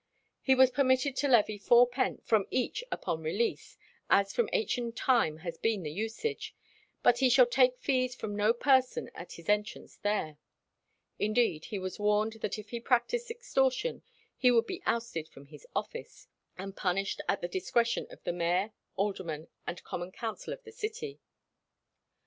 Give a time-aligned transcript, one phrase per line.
[0.41, 3.77] He was permitted to levy fourpence from each upon release,
[4.09, 6.55] "as from ancient time has been the usage,
[7.03, 10.39] but he shall take fees from no person at his entrance there;"
[11.19, 14.01] indeed, he was warned that if he practised extortion
[14.35, 16.27] he would be "ousted from his office,"
[16.57, 21.19] and punished at the discretion of the mayor, aldermen, and common council of the city.